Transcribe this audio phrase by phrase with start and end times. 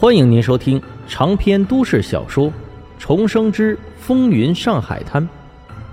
[0.00, 2.46] 欢迎您收听长篇都市小说
[2.98, 5.22] 《重生之风云上海滩》，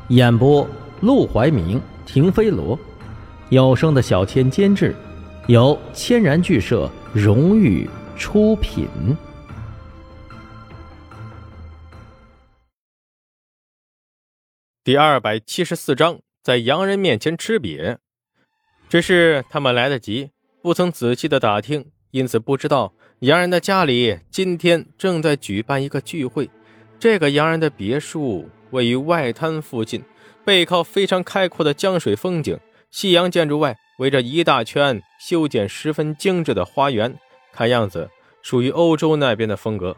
[0.07, 0.65] 演播：
[1.01, 2.79] 陆怀明、停飞罗，
[3.49, 4.95] 有声的小千监制，
[5.47, 7.85] 由千然剧社荣誉
[8.15, 8.87] 出品。
[14.85, 17.97] 第二百七十四章，在洋人面前吃瘪。
[18.87, 20.31] 只是他们来得及，
[20.61, 22.93] 不曾仔细的打听，因此不知道。
[23.19, 26.49] 洋人的家里今天正在举办一个聚会。
[26.99, 30.03] 这个洋人的别墅位于外滩附近，
[30.45, 32.59] 背靠非常开阔的江水风景。
[32.91, 37.17] 西洋建筑外围着一大圈修建十分精致的花园，
[37.51, 38.09] 看样子
[38.43, 39.97] 属于欧洲那边的风格。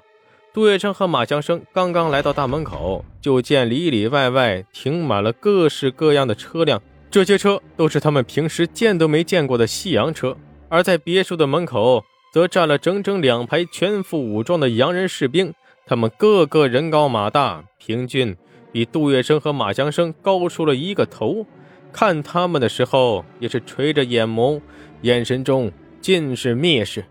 [0.53, 6.81] 杜月笙和马强生刚刚来到大门口，就见里里外外停满了各式各样的车辆，
[7.11, 10.35] 这些车都是他们平时见都没见过的西洋车。
[10.69, 12.03] 而在别墅的门口。
[12.31, 15.51] 则站了整整两排全副武装的洋人士兵，
[15.87, 18.37] 他们个个人高马大，平均
[18.71, 21.47] 比杜月笙和马祥生高出了一个头。
[21.91, 24.61] 看他们的时候，也是垂着眼眸，
[25.01, 27.05] 眼神中尽是蔑视。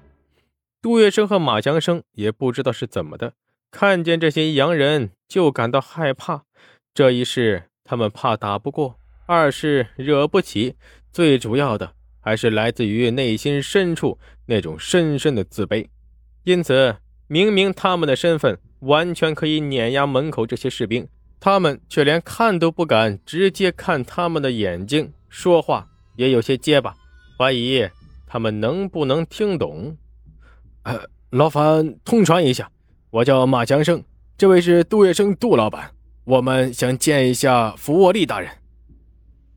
[0.80, 3.32] 杜月笙和马祥生也不知道是怎么的，
[3.72, 6.44] 看见这些洋人就感到害怕。
[6.94, 10.76] 这一是他们怕打不过，二是惹不起，
[11.12, 11.94] 最主要的。
[12.28, 15.86] 还是来自于内心深处那种深深的自卑，
[16.44, 16.94] 因此
[17.26, 21.08] 明明他们的身份完全可以碾压门口这些士兵，
[21.40, 26.94] 他们却连看都不敢直接看他们的眼睛，说话也有些结巴，
[27.38, 27.88] 怀疑
[28.26, 29.96] 他们能不能听懂。
[30.82, 32.70] 呃，劳烦通传一下，
[33.08, 34.04] 我叫马强生，
[34.36, 35.92] 这位是杜月笙杜老板，
[36.24, 38.50] 我们想见一下福沃利大人。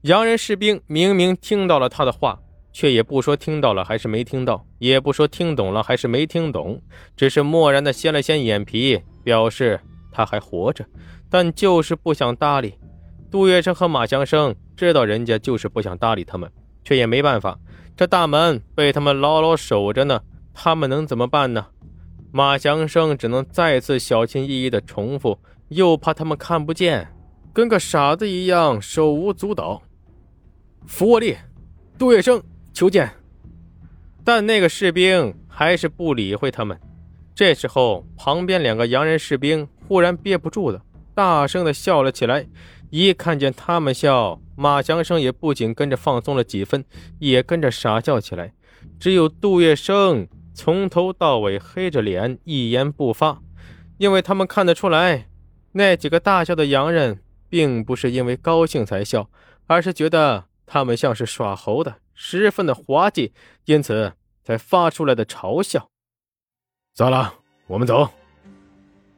[0.04, 2.40] 洋人士兵明明听到了他的话。
[2.74, 6.82] 却也不说听到了还是没听到，也不说听懂了还是没听懂，
[7.16, 9.80] 只是漠然的掀了掀眼皮，表示
[10.12, 10.86] 他还活着，
[11.30, 12.74] 但就是不想搭理。
[13.30, 16.52] 杜月笙和马祥生知道人家就是不想搭理他们，
[16.84, 17.58] 却也没办法，
[17.96, 20.22] 这大门被他们牢牢守着呢，
[20.54, 21.68] 他们能怎么办呢？
[22.34, 27.08] 马祥生只能再次小心翼翼地重复，又怕他们看不见，
[27.54, 29.82] 跟个傻子一样手舞足蹈。
[30.88, 31.36] 福沃利，
[31.98, 32.42] 杜月笙。
[32.74, 33.12] 求见，
[34.24, 36.80] 但那个士兵还是不理会他们。
[37.34, 40.82] 这时候，旁边两个洋人士兵忽然憋不住了，
[41.16, 42.48] 大声的笑了起来。
[42.90, 46.84] 一看见他们笑，马祥生也不仅跟着放松了几分，
[47.20, 48.54] 也跟着傻笑起来。
[49.00, 53.42] 只有杜月笙从头到尾黑着脸，一言不发，
[53.98, 55.28] 因为他们看得出来，
[55.72, 59.30] 那几个大笑的洋人并不是因为高兴才笑，
[59.68, 61.96] 而是觉得他们像是耍猴的。
[62.24, 63.34] 十分的滑稽，
[63.66, 65.90] 因此才发出来的嘲笑。
[66.94, 67.34] 算了，
[67.66, 68.08] 我们走。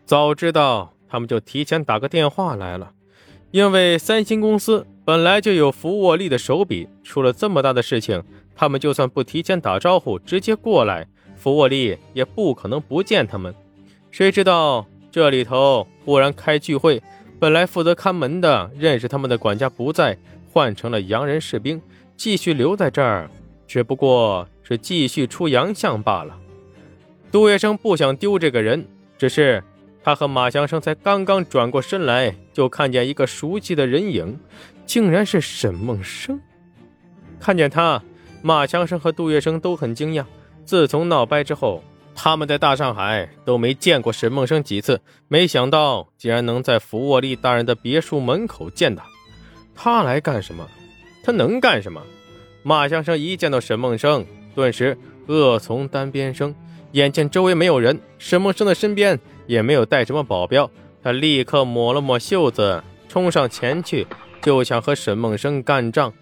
[0.05, 2.93] 早知道他们就提前打个电话来了，
[3.51, 8.23] 因为三星公司本来就有福沃利的手笔，出了这么大的事情，
[8.55, 13.53] 他们就算不提前打招呼，直接过来，福沃利也不可能不见他们。
[14.11, 17.03] 谁知道这里头忽然开聚会，
[17.37, 20.17] 本来负责看门的认识他们的管家不在，
[20.53, 21.81] 换成了洋人士兵。
[22.15, 23.29] 继续留在这儿，
[23.67, 26.37] 只不过是继续出洋相罢了。
[27.31, 28.85] 杜月笙不想丢这个人，
[29.17, 29.63] 只是
[30.03, 34.39] 他和马祥生才刚刚转过身来，就看见一个熟悉的人影，
[34.85, 36.39] 竟然是沈梦生。
[37.39, 38.01] 看见他，
[38.41, 40.25] 马强生和杜月笙都很惊讶。
[40.63, 41.83] 自从闹掰之后，
[42.15, 49.03] 他们在大上海都没见过沈梦生几次，没想到竟然能在福沃利大人的别墅门口见他。
[49.73, 50.69] 他来干什么？
[51.23, 52.01] 他能干什么？
[52.61, 54.97] 马相生一见到沈梦生，顿时
[55.27, 56.53] 恶从胆边生。
[56.91, 60.69] 眼见周围没有人，沈梦生的身边也没有带什么保镖，
[61.01, 64.05] 他立刻抹了抹袖子，冲上前去，
[64.41, 66.13] 就想和沈梦生干仗。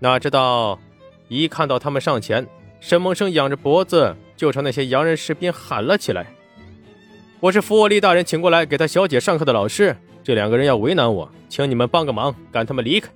[0.00, 0.80] 哪知道，
[1.28, 2.46] 一看到他们上前，
[2.80, 6.26] 沈梦生仰着脖子，就朝那些洋人士兵喊了起来
[7.40, 13.10] ：“我是福沃利大人请过来给他小姐上课的老师，这两个人要为难我，请你们帮个忙，赶他们离开。”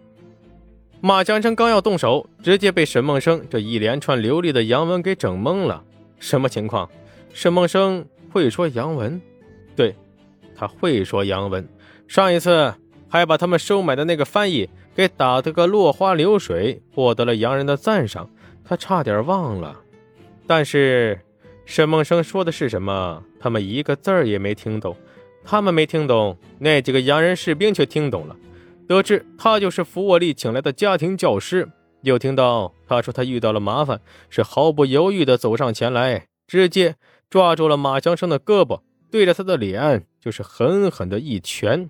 [1.02, 5.82] 马强生刚要动手，直接被沈梦生这一连串流利的洋文给整懵了。
[6.18, 6.90] 什么情况？
[7.32, 9.18] 沈梦生会说洋文？
[9.74, 9.96] 对，
[10.54, 11.66] 他会说洋文。
[12.06, 12.74] 上一次
[13.08, 18.28] 还把他们收买的那个翻译给打得个落花流水，获得了洋人的赞赏。
[18.62, 19.80] 他差点忘了。
[20.46, 21.18] 但是
[21.64, 23.22] 沈梦生说的是什么？
[23.40, 24.94] 他们一个字儿也没听懂。
[25.42, 28.36] 他们没听懂，那几个洋人士兵却听懂了。
[28.90, 31.70] 得知他就是福沃利请来的家庭教师，
[32.02, 36.96] 又听到他说他遇到了麻烦，是毫不犹豫地走上前来，直接
[37.30, 41.88] 抓住了马祥生的胳膊，对着他的脸就是狠狠的一拳。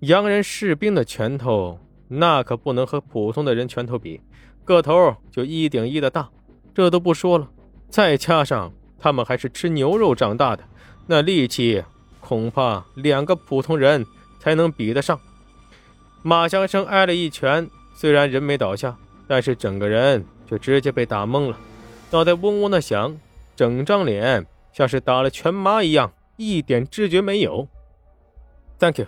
[0.00, 4.20] 洋人士兵的拳头那可不能和普通的人拳头比，
[4.62, 6.28] 个头就一顶一的大。
[6.74, 7.48] 这都不说了，
[7.88, 10.62] 再加上他们还是吃牛肉长大的，
[11.06, 11.82] 那力气
[12.20, 14.04] 恐怕两个普通人
[14.38, 15.18] 才能比得上。
[16.26, 18.96] 马祥生挨了一拳，虽然人没倒下，
[19.28, 21.58] 但是整个人却直接被打懵了，
[22.10, 23.14] 脑袋嗡嗡的响，
[23.54, 27.68] 整张脸像是打了拳麻一样，一点知觉没有。
[28.78, 29.06] Thank you。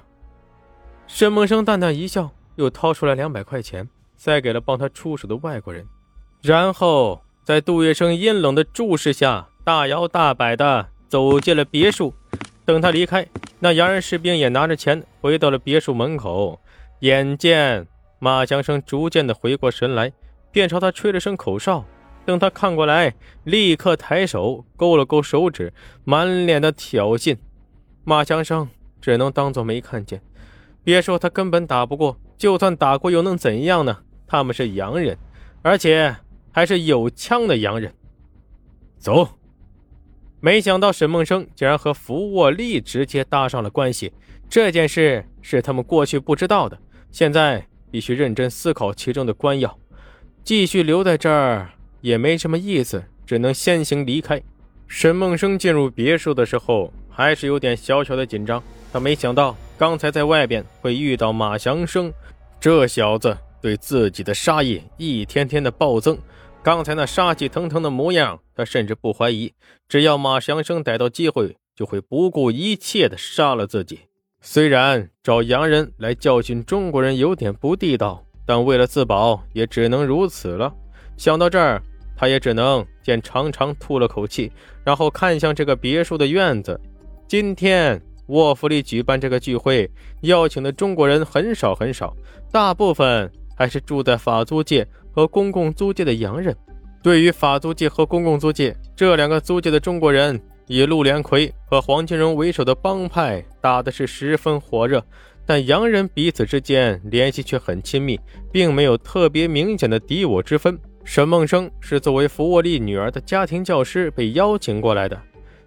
[1.06, 5.86] 沈梦生淡淡一笑，又掏出来两百块钱，塞给了帮他出手的外国人，
[6.42, 12.12] 然后在杜月笙阴冷的注视下，大摇大摆的走进了别墅。
[12.66, 13.26] 等他离开，
[13.58, 16.60] 那洋人士兵也拿着钱回到了别墅门口。
[17.00, 17.87] 眼见
[18.19, 20.12] 马强生逐渐的回过神来，
[20.50, 21.84] 便朝他吹了声口哨。
[22.25, 23.14] 等他看过来，
[23.44, 25.72] 立刻抬手勾了勾手指，
[26.04, 27.37] 满脸的挑衅。
[28.04, 28.69] 马强生
[29.00, 30.20] 只能当做没看见。
[30.82, 33.99] 别说他根本打不过，就算打过又能怎样呢？
[34.26, 35.16] 他们是洋人，
[35.62, 36.16] 而且
[36.50, 37.92] 还是有枪的洋人。
[38.99, 39.28] 走。
[40.40, 44.12] 没想到沈梦生竟然和福沃利直接搭上了关系，
[44.49, 46.78] 这件事是他们过去不知道的。
[47.11, 49.79] 现在必须认真思考其中的关要，
[50.44, 51.70] 继续留在这儿
[52.00, 54.43] 也没什么意思，只能先行离开。
[54.87, 58.62] 沈梦生进入别墅的时候，还是有点小小的紧张。
[58.93, 62.12] 他没想到刚才在外边会遇到马祥生，
[62.61, 66.17] 这小子对自己的杀意一天天的暴增。
[66.62, 69.52] 刚才那杀气腾腾的模样，他甚至不怀疑，
[69.88, 74.00] 只要马祥生逮到机会，就会不顾一切的杀了自己。
[74.41, 80.73] 虽然找洋人来教训中国人有点不地道，但为了自保，也只能如此了。
[81.17, 81.83] 想到这儿，
[82.17, 84.53] 他也只能先长长吐了口气，
[84.85, 86.81] 然后看向这个别墅的院子。
[87.27, 89.91] 今天沃弗利举办这个聚会，
[90.21, 92.15] 邀请的中国人很少很少，
[92.53, 96.56] 大部分还是住在法租界和公共租界的洋人。
[97.03, 100.41] 对于法租界和公共租界这两个租界的中国人。
[100.68, 105.04] 以陆连魁和黄金荣为首的帮派打的是十分火热，
[105.46, 108.18] 但洋人彼此之间联系却很亲密，
[108.52, 110.76] 并没有特别明显的敌我之分。
[111.04, 115.16] 沈梦生是作为福沃利女儿的家庭教师被邀请过来的，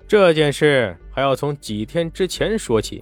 [0.05, 3.01] 这件事还要从几天之前说起。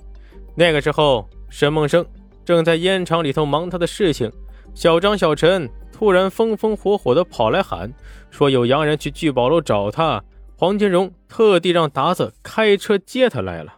[0.54, 2.06] 那个时候，沈梦生
[2.46, 4.32] 正在烟厂里头忙他的事情，
[4.76, 7.92] 小张、小陈突然风风火火地跑来喊，
[8.30, 10.24] 说有洋人去聚宝楼找他。
[10.60, 13.76] 黄金荣特地让达子开车接他来了。